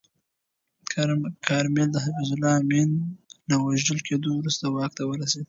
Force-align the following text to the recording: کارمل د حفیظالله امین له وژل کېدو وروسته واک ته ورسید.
کارمل 1.47 1.87
د 1.91 1.97
حفیظالله 2.05 2.51
امین 2.61 2.89
له 3.49 3.55
وژل 3.65 3.99
کېدو 4.07 4.29
وروسته 4.35 4.65
واک 4.67 4.91
ته 4.97 5.03
ورسید. 5.07 5.39